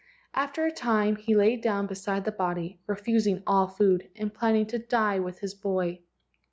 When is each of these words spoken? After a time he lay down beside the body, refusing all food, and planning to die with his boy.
After 0.33 0.65
a 0.65 0.71
time 0.71 1.15
he 1.15 1.35
lay 1.35 1.57
down 1.57 1.85
beside 1.85 2.25
the 2.25 2.31
body, 2.31 2.79
refusing 2.87 3.43
all 3.45 3.67
food, 3.67 4.09
and 4.15 4.33
planning 4.33 4.65
to 4.65 4.79
die 4.79 5.19
with 5.19 5.41
his 5.41 5.53
boy. 5.53 5.99